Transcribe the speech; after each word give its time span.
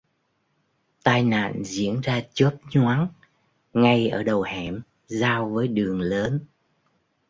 Tai 1.03 1.23
nạn 1.23 1.63
diễn 1.65 2.01
ra 2.01 2.21
chớp 2.33 2.57
nhoáng 2.73 3.07
ngay 3.73 4.09
ở 4.09 4.23
đầu 4.23 4.41
hẻm 4.41 4.81
giao 5.07 5.49
với 5.49 5.67
đường 5.67 6.01
lớn 6.01 6.45